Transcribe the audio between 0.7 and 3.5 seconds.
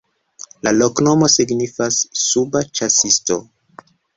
loknomo signifas: suba-ĉasisto.